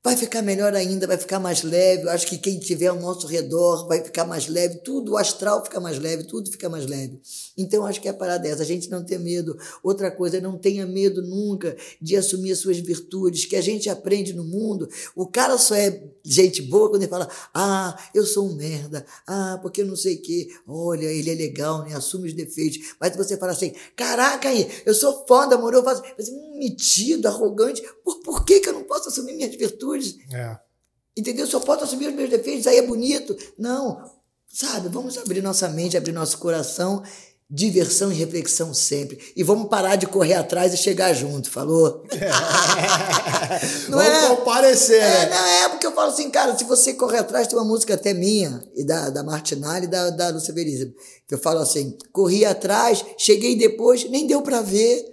[0.02, 2.04] vai ficar melhor ainda, vai ficar mais leve.
[2.04, 5.64] Eu acho que quem tiver ao nosso redor vai ficar mais leve, tudo, o astral
[5.64, 7.20] fica mais leve, tudo fica mais leve.
[7.58, 9.58] Então, acho que é a parada dessa, a gente não ter medo.
[9.84, 14.34] Outra coisa, não tenha medo nunca de assumir as suas virtudes, que a gente aprende
[14.34, 14.88] no mundo.
[15.16, 19.60] O cara só é gente boa quando ele fala, ah, eu sou um merda, ah,
[19.62, 20.48] porque eu não sei o quê.
[20.66, 21.94] Olha, ele é legal, né?
[21.94, 22.96] Assume os defeitos.
[23.00, 26.02] Mas você fala assim, caraca aí, eu sou foda, amor, eu faço.
[26.20, 29.89] Hum, metido, arrogante, por, por que, que eu não posso assumir minhas virtudes?
[30.32, 30.58] É.
[31.18, 31.46] Entendeu?
[31.48, 33.36] Só posso assumir os meus defeitos, aí é bonito.
[33.58, 34.02] Não,
[34.48, 34.88] sabe?
[34.90, 37.04] Vamos abrir nossa mente, abrir nosso coração.
[37.52, 39.18] Diversão e reflexão sempre.
[39.36, 42.04] E vamos parar de correr atrás e chegar junto, falou?
[43.90, 44.28] Não Vamos é?
[44.36, 45.30] comparecer, É, né?
[45.30, 48.14] não é, porque eu falo assim, cara, se você correr atrás, tem uma música até
[48.14, 50.94] minha, e da, da Martinalli e da, da Lúcia Veríssimo,
[51.28, 55.04] que eu falo assim, corri atrás, cheguei depois, nem deu pra ver.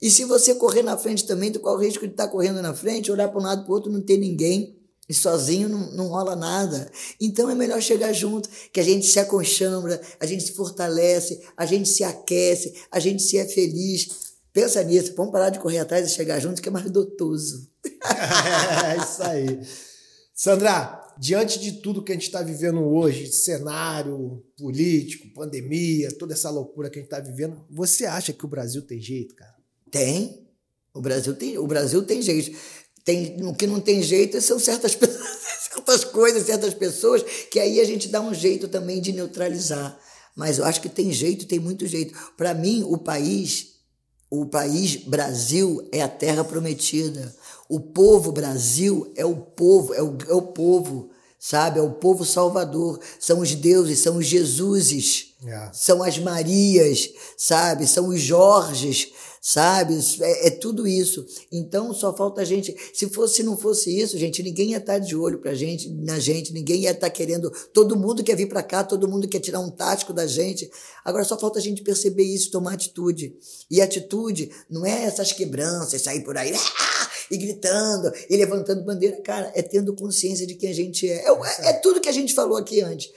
[0.00, 3.10] E se você correr na frente também, qual o risco de estar correndo na frente,
[3.10, 4.76] olhar para um lado para o outro, não ter ninguém,
[5.08, 6.90] e sozinho não, não rola nada.
[7.20, 11.64] Então é melhor chegar junto, que a gente se aconchambra, a gente se fortalece, a
[11.64, 14.08] gente se aquece, a gente se é feliz.
[14.52, 17.70] Pensa nisso, vamos parar de correr atrás e chegar juntos, que é mais dotoso.
[17.84, 19.60] é isso aí.
[20.34, 26.50] Sandra, diante de tudo que a gente está vivendo hoje, cenário político, pandemia, toda essa
[26.50, 29.55] loucura que a gente está vivendo, você acha que o Brasil tem jeito, cara?
[29.96, 30.46] Tem.
[30.92, 32.56] O Brasil tem, o Brasil tem jeito.
[33.04, 34.92] Tem, o que não tem jeito são certas,
[35.72, 39.98] certas coisas, certas pessoas, que aí a gente dá um jeito também de neutralizar.
[40.34, 42.14] Mas eu acho que tem jeito, tem muito jeito.
[42.36, 43.76] Para mim, o país,
[44.30, 47.34] o país Brasil é a terra prometida.
[47.68, 51.78] O povo Brasil é o povo, é o, é o povo, sabe?
[51.78, 53.00] É o povo salvador.
[53.18, 55.70] São os deuses, são os Jesuses É.
[55.72, 57.86] são as Marias, sabe?
[57.86, 59.12] São os Jorges,
[59.48, 59.96] sabe?
[60.20, 61.24] É, é tudo isso.
[61.52, 62.74] Então só falta a gente.
[62.92, 66.18] Se fosse, se não fosse isso, gente, ninguém ia estar de olho pra gente, na
[66.18, 67.48] gente, ninguém ia estar querendo.
[67.72, 70.68] Todo mundo quer vir para cá, todo mundo quer tirar um tático da gente.
[71.04, 73.36] Agora só falta a gente perceber isso, tomar atitude.
[73.70, 79.20] E atitude não é essas quebranças, sair por aí ah, e gritando e levantando bandeira,
[79.22, 81.24] cara, é tendo consciência de quem a gente é.
[81.24, 83.12] É, o- é tudo que a gente falou aqui antes.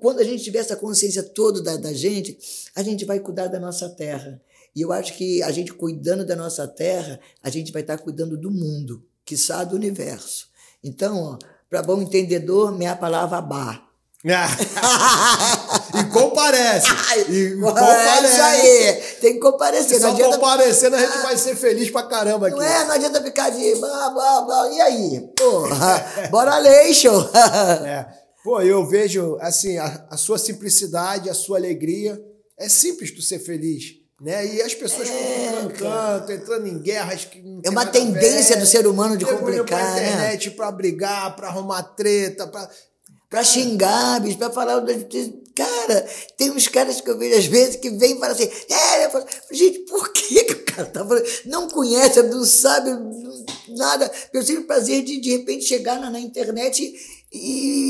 [0.00, 2.38] Quando a gente tiver essa consciência toda da, da gente,
[2.74, 4.40] a gente vai cuidar da nossa terra.
[4.74, 8.36] E eu acho que a gente cuidando da nossa terra, a gente vai estar cuidando
[8.36, 10.48] do mundo, quiçá do universo.
[10.82, 13.90] Então, para bom entendedor, minha palavra bar.
[14.26, 14.48] Ah,
[15.98, 16.88] e comparece.
[17.30, 18.26] E comparece.
[18.26, 19.02] É isso aí.
[19.20, 19.98] Tem que comparecer.
[19.98, 20.36] Só não adianta...
[20.36, 22.56] comparecendo a gente vai ser feliz pra caramba aqui.
[22.56, 24.72] Não é, não adianta ficar de blá, blá, blá.
[24.74, 25.20] E aí?
[25.34, 27.30] Porra, bora show.
[27.86, 28.06] é.
[28.44, 32.20] Pô, eu vejo, assim, a, a sua simplicidade, a sua alegria.
[32.58, 33.99] É simples tu ser feliz.
[34.20, 34.54] Né?
[34.54, 39.16] E as pessoas é, canto, entrando em guerras que É uma tendência do ser humano
[39.16, 40.08] de complicar, pra né?
[40.08, 42.68] internet para brigar, para arrumar treta, para
[43.30, 44.84] para xingar, bicho, para falar.
[45.54, 49.08] Cara, tem uns caras que eu vejo às vezes que vêm e falam assim: é,
[49.08, 51.24] falo, gente, por que, que o cara tá falando?
[51.46, 52.90] Não conhece, não sabe
[53.68, 54.10] nada.
[54.32, 56.92] Eu tive o prazer de, de repente, chegar na, na internet
[57.32, 57.89] e,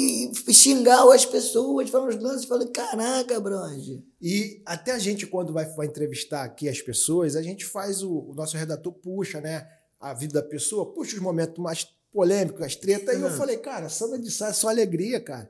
[0.50, 4.04] e xingar as pessoas, falar uns lances, falando: caraca, Bronze.
[4.20, 8.30] E até a gente, quando vai, vai entrevistar aqui as pessoas, a gente faz o,
[8.30, 9.64] o nosso redator puxa, né?
[10.00, 13.14] A vida da pessoa, puxa os momentos mais polêmicos, as tretas.
[13.14, 13.20] Uhum.
[13.20, 15.48] E eu falei, cara, Sandra de Sá é só alegria, cara.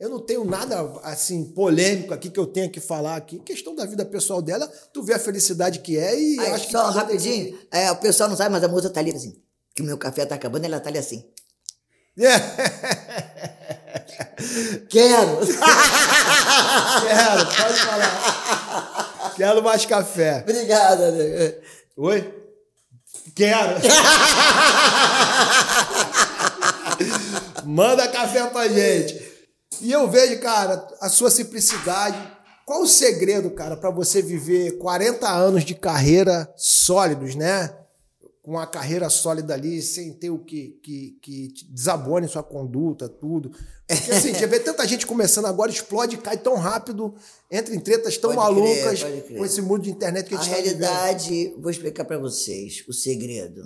[0.00, 3.38] Eu não tenho nada assim polêmico aqui que eu tenha que falar aqui.
[3.38, 6.72] Questão da vida pessoal dela, tu vê a felicidade que é e Aí, acho que.
[6.72, 9.40] Só rapidinho, é, o pessoal não sabe, mas a moça tá ali assim.
[9.72, 11.30] Que o meu café tá acabando, ela tá ali assim.
[14.88, 15.38] Quero!
[17.02, 19.32] Quero, pode falar.
[19.36, 20.40] Quero mais café.
[20.42, 21.54] Obrigada, amigo.
[21.96, 22.34] Oi?
[23.34, 23.76] Quero!
[27.64, 29.20] Manda café pra gente.
[29.80, 32.16] E eu vejo, cara, a sua simplicidade.
[32.64, 37.74] Qual o segredo, cara, para você viver 40 anos de carreira sólidos, né?
[38.42, 43.50] Com uma carreira sólida ali, sem ter o que, que, que desabone sua conduta, tudo.
[43.86, 47.14] Porque assim, já vê tanta gente começando agora, explode, cai tão rápido,
[47.48, 50.52] entra em tretas tão pode malucas crer, com esse mundo de internet que a gente
[50.52, 51.62] A tá realidade, vivendo.
[51.62, 53.62] vou explicar para vocês o segredo.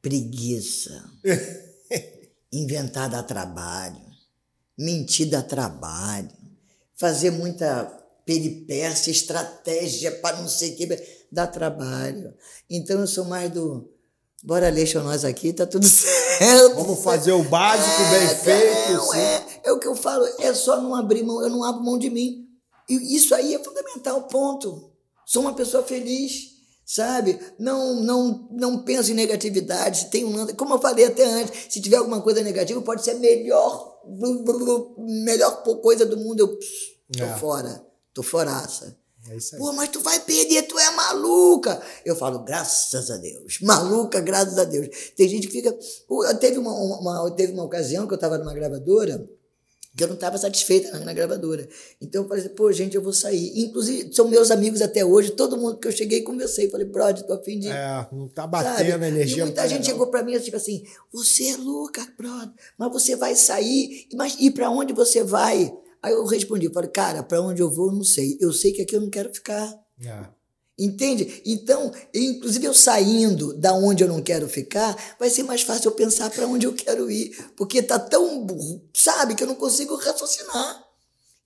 [0.00, 1.04] Preguiça.
[2.52, 4.00] Inventar dá trabalho.
[4.78, 6.30] Mentir dá trabalho.
[6.94, 7.84] Fazer muita
[8.24, 10.86] peripécia, estratégia para não sei o que
[11.34, 12.32] dá trabalho.
[12.70, 13.90] Então eu sou mais do
[14.42, 16.76] bora ler nós aqui, tá tudo certo.
[16.76, 18.92] Vamos fazer o básico é, bem feito.
[18.92, 21.82] Não, é, é o que eu falo, é só não abrir mão, eu não abro
[21.82, 22.46] mão de mim.
[22.88, 24.92] E isso aí é fundamental, ponto.
[25.26, 26.50] Sou uma pessoa feliz,
[26.84, 27.40] sabe?
[27.58, 31.80] Não não não penso em negatividade, se tem um, como eu falei até antes, se
[31.80, 33.94] tiver alguma coisa negativa, pode ser a melhor
[34.98, 36.58] melhor coisa do mundo, eu
[37.16, 37.38] tô é.
[37.38, 39.03] fora, tô foraça.
[39.30, 39.60] É isso aí.
[39.60, 41.80] Pô, mas tu vai perder, tu é maluca.
[42.04, 43.58] Eu falo, graças a Deus.
[43.62, 44.88] Maluca, graças a Deus.
[45.16, 45.76] Tem gente que fica.
[46.38, 49.28] Teve uma, uma teve uma ocasião que eu estava numa gravadora
[49.96, 51.68] que eu não estava satisfeita na, gravadora.
[52.00, 53.52] Então eu falei, assim, pô, gente, eu vou sair.
[53.60, 56.68] Inclusive, são meus amigos até hoje, todo mundo que eu cheguei conversei.
[56.68, 57.68] Falei, brother, tô afim de.
[57.68, 59.04] É, não tá batendo sabe?
[59.04, 59.42] a energia.
[59.42, 59.92] E muita tá gente legal.
[59.92, 64.50] chegou para mim tipo assim: você é louca, brother, mas você vai sair, mas e
[64.50, 65.72] para onde você vai?
[66.04, 68.36] Aí eu respondi, falei, cara, para onde eu vou, eu não sei.
[68.38, 69.74] Eu sei que aqui eu não quero ficar.
[70.04, 70.26] É.
[70.78, 71.40] Entende?
[71.46, 75.94] Então, inclusive eu saindo da onde eu não quero ficar, vai ser mais fácil eu
[75.94, 78.46] pensar para onde eu quero ir, porque tá tão,
[78.92, 80.84] sabe, que eu não consigo raciocinar.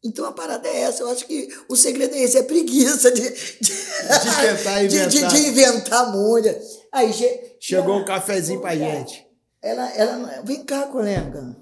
[0.02, 1.04] Então a parada é essa.
[1.04, 4.86] Eu acho que o segredo é esse, é preguiça de, de, de tentar inventar.
[4.88, 6.60] De, de, de inventar mulher.
[6.90, 9.24] Aí che, chegou ela, um cafezinho pra gente.
[9.62, 11.56] Ela, ela, vem cá, colega.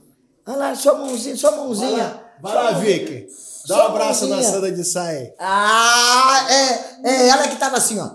[0.47, 2.26] Olha lá, sua mãozinha, sua mãozinha.
[2.41, 3.27] Vai lá, Vicky.
[3.67, 5.33] Dá um abraço na Sandra de Sai.
[5.39, 8.11] Ah, é, é ela que tava assim, ó.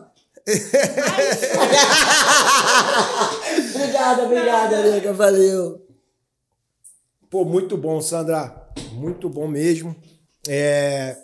[3.76, 5.14] obrigada, obrigada, amiga.
[5.14, 5.86] Valeu.
[7.30, 8.70] Pô, muito bom, Sandra.
[8.94, 9.96] Muito bom mesmo.
[10.48, 11.16] É,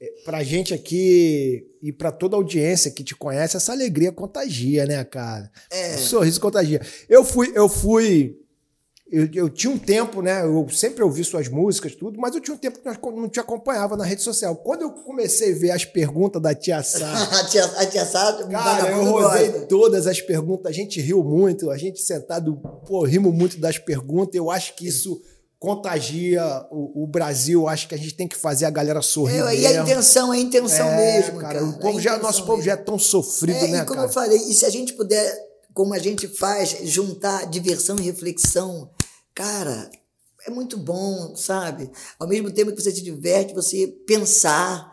[0.00, 4.86] é pra gente aqui e para toda a audiência que te conhece, essa alegria contagia,
[4.86, 5.50] né, cara?
[5.70, 5.94] É.
[5.94, 6.80] O sorriso contagia.
[7.08, 8.39] Eu fui, eu fui
[9.12, 10.44] eu, eu, tinha um tempo, né?
[10.44, 13.96] Eu sempre ouvi suas músicas, tudo, mas eu tinha um tempo que não te acompanhava
[13.96, 14.54] na rede social.
[14.54, 17.10] Quando eu comecei a ver as perguntas da Tia Sá.
[17.40, 21.70] a tia, a tia Sá, cara, eu rodei todas as perguntas, a gente riu muito,
[21.70, 24.36] a gente sentado, pô, rimos muito das perguntas.
[24.36, 25.20] Eu acho que isso
[25.58, 27.66] contagia o, o Brasil.
[27.66, 29.42] Acho que a gente tem que fazer a galera sorrir.
[29.42, 31.40] É, e a intenção, é a intenção é, mesmo.
[31.40, 31.64] Cara, cara.
[31.66, 33.78] O povo já, nosso povo já é tão sofrido, é, né?
[33.78, 34.08] E como cara?
[34.08, 38.90] eu falei, e se a gente puder como a gente faz, juntar diversão e reflexão,
[39.40, 39.90] cara,
[40.46, 41.90] é muito bom, sabe?
[42.18, 44.92] Ao mesmo tempo que você se diverte, você pensar,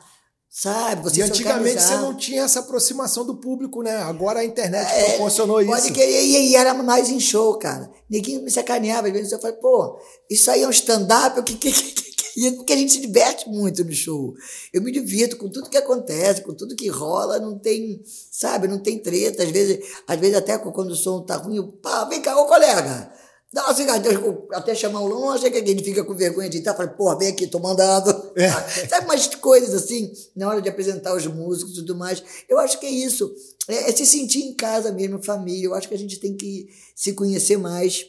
[0.50, 1.04] sabe?
[1.04, 3.98] Você e antigamente você não tinha essa aproximação do público, né?
[3.98, 5.94] Agora a internet é, proporcionou pode isso.
[5.94, 7.92] Querer, e, e era mais em show, cara.
[8.10, 9.08] Ninguém me sacaneava.
[9.08, 11.38] Às vezes eu falei, pô, isso aí é um stand-up?
[11.42, 14.34] O que, que, que, que, Porque a gente se diverte muito no show.
[14.72, 18.80] Eu me divirto com tudo que acontece, com tudo que rola, não tem, sabe, não
[18.80, 19.44] tem treta.
[19.44, 22.46] Às vezes, às vezes até quando o som tá ruim, eu, pá, vem cá, ô
[22.46, 23.12] colega
[23.52, 24.20] Dá uma cigarrinha,
[24.52, 26.76] até chamar o não achei que ele fica com vergonha de entrar.
[26.76, 28.34] Falei, porra, vem aqui, tô mandando.
[28.36, 28.50] É.
[28.90, 32.22] Sabe umas coisas assim, na hora de apresentar os músicos e tudo mais.
[32.50, 33.34] Eu acho que é isso.
[33.70, 35.66] É, é, se sentir em casa mesmo, família.
[35.66, 38.06] Eu acho que a gente tem que se conhecer mais.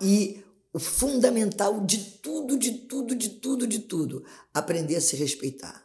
[0.00, 4.24] E o fundamental de tudo, de tudo, de tudo, de tudo,
[4.54, 5.84] aprender a se respeitar.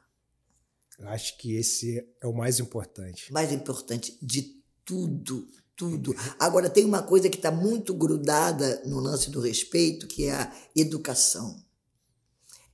[0.98, 3.34] Eu acho que esse é o mais importante.
[3.34, 6.16] Mais importante de tudo tudo.
[6.40, 10.54] Agora, tem uma coisa que está muito grudada no lance do respeito, que é a
[10.76, 11.64] educação.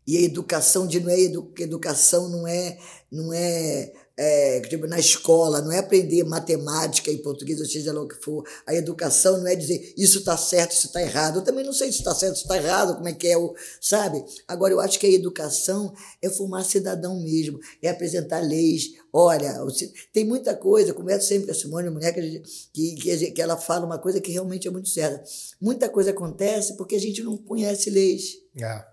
[0.06, 2.78] E a educação de não é edu, educação não é
[3.12, 8.02] não é, é tipo, na escola, não é aprender matemática e português, ou seja lá
[8.02, 8.44] o que for.
[8.68, 11.40] A educação não é dizer isso está certo, isso está errado.
[11.40, 13.54] Eu também não sei se está certo, se está errado, como é que é o.
[13.80, 14.24] Sabe?
[14.48, 18.92] Agora, eu acho que a educação é formar cidadão mesmo, é apresentar leis.
[19.14, 19.58] Olha,
[20.14, 22.42] tem muita coisa, converso sempre com a Simone, a mulher que,
[22.74, 25.24] que, que ela fala uma coisa que realmente é muito certa.
[25.60, 28.36] Muita coisa acontece porque a gente não conhece leis.
[28.62, 28.86] É.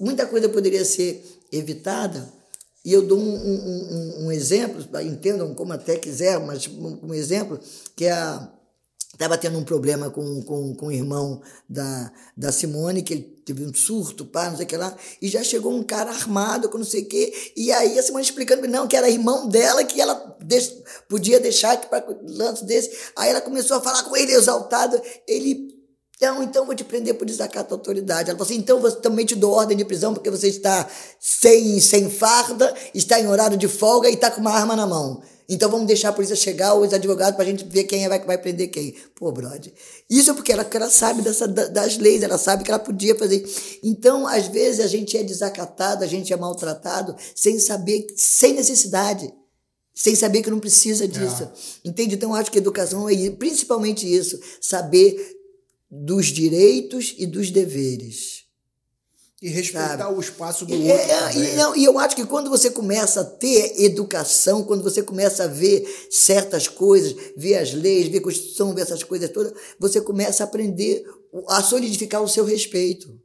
[0.00, 2.32] Muita coisa poderia ser evitada,
[2.88, 7.60] e eu dou um, um, um, um exemplo, entendam como até quiser, mas um, exemplo,
[7.94, 8.48] que é a
[9.12, 13.62] estava tendo um problema com, com, com o irmão da, da Simone, que ele teve
[13.62, 16.78] um surto, pá, não sei o que lá, e já chegou um cara armado com
[16.78, 20.00] não sei o quê, e aí a Simone explicando, não, que era irmão dela, que
[20.00, 20.74] ela deix,
[21.10, 25.77] podia deixar que para lance desse, aí ela começou a falar com ele exaltado, ele
[26.18, 28.28] então, então vou te prender por desacato à autoridade.
[28.28, 30.86] Ela falou assim: então você também te dou ordem de prisão porque você está
[31.20, 35.22] sem, sem farda, está em horário de folga e está com uma arma na mão.
[35.48, 38.18] Então vamos deixar a polícia chegar, os advogados, para a gente ver quem é, vai,
[38.18, 38.96] vai prender quem.
[39.14, 39.72] Pô, brother.
[40.10, 43.48] Isso é porque ela, ela sabe dessa, das leis, ela sabe que ela podia fazer.
[43.82, 49.32] Então, às vezes, a gente é desacatado, a gente é maltratado, sem saber, sem necessidade
[49.94, 51.42] sem saber que não precisa disso.
[51.42, 51.88] É.
[51.88, 52.14] Entende?
[52.14, 55.37] Então, eu acho que educação é principalmente isso, saber
[55.90, 58.46] dos direitos e dos deveres.
[59.40, 60.16] E respeitar sabe?
[60.16, 60.88] o espaço do outro.
[60.90, 65.00] É, e, não, e eu acho que quando você começa a ter educação, quando você
[65.00, 69.52] começa a ver certas coisas, ver as leis, ver a Constituição, ver essas coisas todas,
[69.78, 71.04] você começa a aprender
[71.46, 73.16] a solidificar o seu respeito.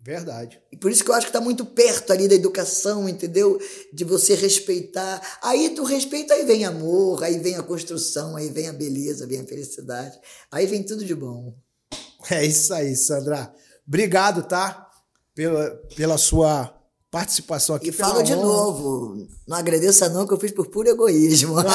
[0.00, 0.58] Verdade.
[0.72, 3.60] E por isso que eu acho que está muito perto ali da educação, entendeu?
[3.92, 5.20] De você respeitar.
[5.42, 9.40] Aí tu respeita, aí vem amor, aí vem a construção, aí vem a beleza, vem
[9.40, 10.18] a felicidade.
[10.50, 11.54] Aí vem tudo de bom.
[12.30, 13.52] É isso aí, Sandra.
[13.86, 14.86] Obrigado, tá?
[15.34, 16.74] Pela, pela sua
[17.10, 17.88] participação aqui.
[17.88, 21.54] E falo de novo, não agradeça não que eu fiz por puro egoísmo.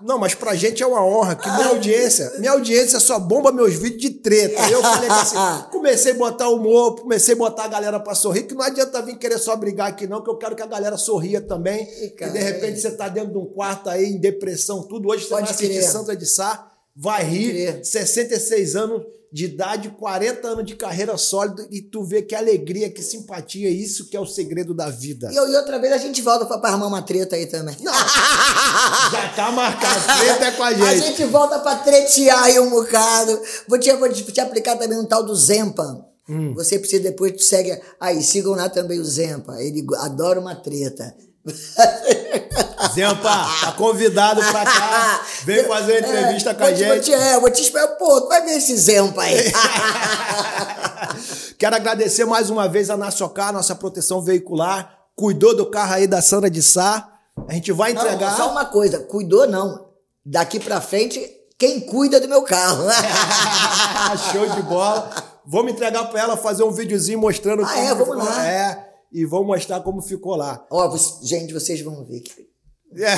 [0.00, 3.74] Não, mas pra gente é uma honra que minha audiência, minha audiência só bomba meus
[3.74, 4.70] vídeos de treta.
[4.70, 5.36] Eu falei assim,
[5.72, 9.18] comecei a botar humor, comecei a botar a galera pra sorrir, que não adianta vir
[9.18, 11.82] querer só brigar aqui não, que eu quero que a galera sorria também.
[12.04, 15.08] E, cara, de repente você tá dentro de um quarto aí em depressão, tudo.
[15.08, 20.48] Hoje você Pode vai assistir Santa de Sá vai rir, 66 anos de idade, 40
[20.48, 24.26] anos de carreira sólida e tu vê que alegria, que simpatia, isso que é o
[24.26, 25.28] segredo da vida.
[25.30, 27.76] E, e outra vez a gente volta pra armar uma treta aí também.
[27.80, 27.92] Não.
[29.12, 30.82] Já tá marcado, treta é com a gente.
[30.82, 33.40] A gente volta pra tretear aí um bocado.
[33.68, 36.04] Vou te, vou te aplicar também um tal do Zempa.
[36.28, 36.52] Hum.
[36.54, 37.78] Você precisa depois, tu segue.
[38.00, 39.62] Aí, sigam lá também o Zempa.
[39.62, 41.14] Ele adora uma treta.
[42.94, 45.20] Zempa, tá convidado pra cá.
[45.44, 46.88] Vem fazer uma entrevista é, com a gente.
[46.88, 47.88] Vou te, é, vou te esperar.
[47.88, 49.52] Pô, tu vai ver esse Zempa aí.
[51.58, 54.96] Quero agradecer mais uma vez a Nacioncar, nossa proteção veicular.
[55.16, 57.08] Cuidou do carro aí da Sandra de Sá.
[57.48, 58.30] A gente vai entregar.
[58.30, 59.88] Não, só uma coisa, cuidou não.
[60.24, 61.20] Daqui pra frente,
[61.58, 62.84] quem cuida do meu carro?
[64.32, 65.10] Show de bola.
[65.46, 68.46] Vamos entregar pra ela, fazer um videozinho mostrando ah, é, vamos lá.
[68.46, 70.66] É e vou mostrar como ficou lá.
[70.70, 72.22] Ó, oh, gente, vocês vão ver.
[72.90, 73.14] É.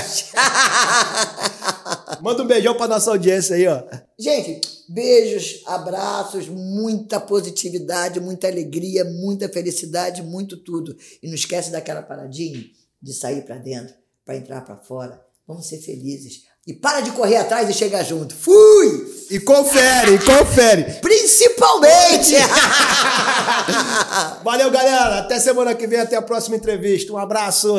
[2.21, 3.85] Manda um beijão pra nossa audiência aí, ó.
[4.19, 10.97] Gente, beijos, abraços, muita positividade, muita alegria, muita felicidade, muito tudo.
[11.23, 12.65] E não esquece daquela paradinha
[13.01, 15.25] de sair para dentro, para entrar para fora.
[15.47, 16.50] Vamos ser felizes.
[16.71, 18.33] E para de correr atrás e chegar junto.
[18.33, 19.27] Fui!
[19.29, 20.85] E confere, confere.
[21.01, 22.37] Principalmente!
[24.45, 25.19] Valeu, galera.
[25.19, 27.13] Até semana que vem, até a próxima entrevista.
[27.13, 27.75] Um abraço.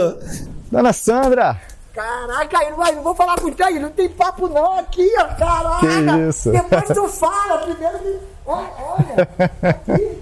[0.70, 1.58] Dona Sandra.
[1.94, 5.24] Caraca, eu não, vou falar com você, não tem papo não aqui, ó.
[5.36, 5.88] Caraca.
[5.88, 6.52] Que isso?
[6.52, 8.20] Depois tu fala, primeiro.
[8.46, 9.30] Olha, olha.
[9.70, 10.20] Aqui.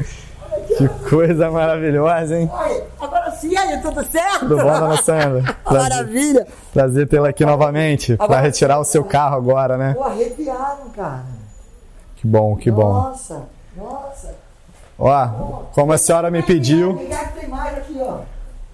[0.77, 2.50] Que coisa maravilhosa, hein?
[2.52, 4.39] Oi, agora sim, aí, tudo certo?
[4.39, 5.56] Tudo bom, dona Sandra?
[5.63, 6.48] Prazer, Maravilha.
[6.73, 9.94] Prazer tê-la aqui novamente, para retirar o seu carro agora, né?
[9.94, 11.23] Pô, arrepiaram, cara.
[12.15, 12.94] Que bom, que bom.
[12.94, 13.44] Nossa,
[13.75, 14.35] nossa.
[14.98, 15.27] Ó,
[15.73, 16.98] como a senhora me pediu...
[17.35, 18.19] Tem mais aqui, ó.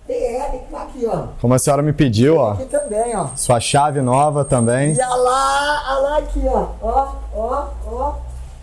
[0.07, 1.27] Tem L aqui, ó.
[1.41, 2.51] Como a senhora me pediu, ó.
[2.51, 3.27] Aqui também, ó.
[3.35, 4.93] Sua chave nova também.
[4.93, 6.67] E olha lá, olha lá aqui, ó.
[6.81, 8.13] Ó, ó, ó.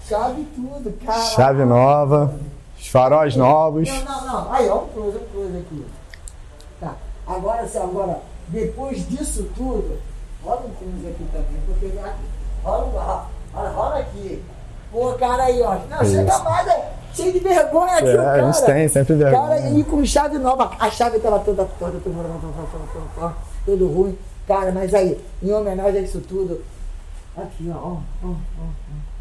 [0.08, 1.20] Chave tudo, cara.
[1.20, 2.32] Chave nova.
[2.82, 3.88] Os faróis novos.
[3.88, 4.52] Não, não, não.
[4.52, 5.86] Aí, ó, um close, um close aqui.
[6.80, 6.96] Tá.
[7.28, 8.18] Agora, assim, agora,
[8.48, 10.00] depois disso tudo,
[10.44, 11.92] rola um close aqui também, porque.
[12.64, 14.42] Rola, rola, rola, aqui.
[14.90, 15.76] Pô, cara aí, ó.
[15.88, 16.44] Não, chega Isso.
[16.44, 18.46] mais, é cheio de vergonha aqui, É, o cara.
[18.46, 19.48] a gente tem sempre vergonha.
[19.48, 20.72] Cara, e com chave nova.
[20.78, 24.18] A chave tava toda, toda, toda, tudo ruim.
[24.46, 26.62] Cara, mas aí, em homenagem a isso tudo,
[27.36, 29.11] aqui, ó, ó, ó, ó.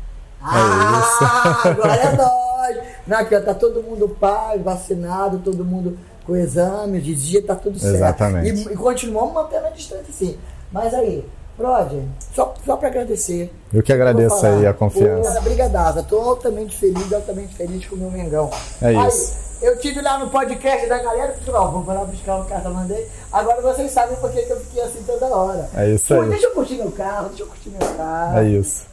[0.44, 0.48] Ó.
[0.48, 2.78] Ah, agora é nós!
[3.08, 7.56] Não, aqui, ó, tá todo mundo paz, vacinado, todo mundo com exame, de dia tá
[7.56, 7.96] tudo certo.
[7.96, 8.70] Exatamente.
[8.70, 10.38] E, e continuamos mantendo a distância, sim.
[10.72, 11.26] Mas aí,
[11.58, 13.54] Brother, só, só para agradecer.
[13.74, 15.36] Eu que agradeço aí a confiança.
[15.36, 18.50] Pô, Brigadaça, tô altamente feliz, altamente feliz com o meu Mengão.
[18.82, 19.36] É Aí, isso.
[19.62, 23.08] eu tive lá no podcast da galera, pessoal, vamos lá buscar o carro, mandei.
[23.32, 25.70] Agora vocês sabem por que que eu fiquei assim toda hora.
[25.76, 26.30] É isso Pô, aí.
[26.30, 28.40] deixa eu curtir meu carro, deixa eu curtir meu carro.
[28.40, 28.91] É isso.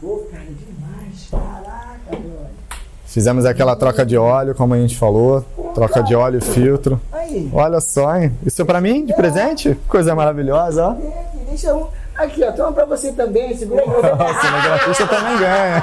[0.00, 2.24] Pô, cara, demais, caraca.
[3.06, 5.42] Fizemos aquela troca de óleo, como a gente falou.
[5.74, 7.00] Troca de óleo e filtro.
[7.12, 8.32] Aí, Olha só, hein?
[8.44, 9.74] Isso é pra mim, de presente?
[9.88, 10.90] Coisa maravilhosa, ó.
[10.90, 11.86] aqui, deixa um.
[12.16, 13.88] Aqui, ó, toma pra você também, segura aí.
[14.40, 15.80] Cinegrafista também ganha.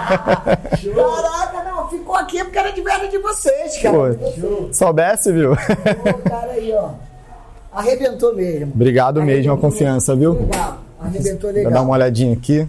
[0.95, 3.95] Caraca, não, ficou aqui porque era de merda de vocês, cara.
[4.15, 5.51] Pô, soubesse, viu?
[5.55, 6.89] Pô, cara aí, ó.
[7.71, 8.71] Arrebentou mesmo.
[8.73, 10.33] Obrigado mesmo a confiança, viu?
[10.33, 10.77] Legal.
[10.99, 11.83] Arrebentou Vou dar legal.
[11.83, 12.67] uma olhadinha aqui.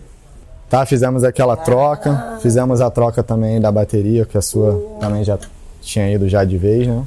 [0.75, 2.39] Tá, fizemos aquela troca.
[2.41, 5.39] Fizemos a troca também da bateria, que a sua também já
[5.81, 7.05] tinha ido já de vez, né?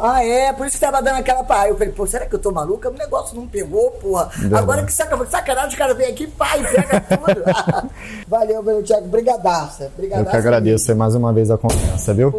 [0.00, 1.70] Ah, é, por isso que tava dando aquela parada.
[1.70, 2.90] Eu falei, pô, será que eu tô maluca?
[2.90, 4.30] O negócio não pegou, porra.
[4.56, 7.90] Agora que saca, sacanagem, os caras vêm aqui, pai, pega tudo.
[8.28, 9.08] Valeu, meu Thiago.
[9.08, 9.90] Brigadaça.
[9.98, 12.30] Eu que agradeço aí mais uma vez a confiança, viu?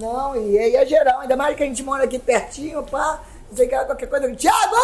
[0.00, 1.20] Não, e aí é geral.
[1.20, 3.20] Ainda mais que a gente mora aqui pertinho, pá
[3.54, 4.76] sei que qualquer coisa, eu, Tiago!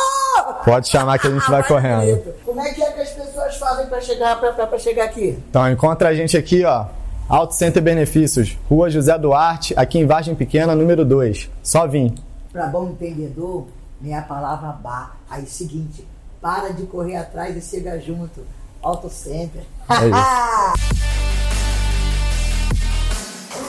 [0.64, 2.00] Pode chamar que a gente ah, vai, vai correndo.
[2.00, 2.34] Bonito.
[2.44, 5.38] Como é que é que as pessoas fazem para chegar, pra, pra, pra chegar aqui?
[5.48, 6.86] Então, encontra a gente aqui, ó.
[7.28, 11.50] Auto Center Benefícios, Rua José Duarte, aqui em Vargem Pequena, número 2.
[11.62, 12.14] Só vim.
[12.50, 13.66] Para bom entendedor,
[14.00, 15.16] nem a palavra bar.
[15.28, 16.06] Aí, seguinte,
[16.40, 18.40] para de correr atrás e chega junto.
[18.82, 19.62] Auto Center.
[19.90, 21.08] É isso.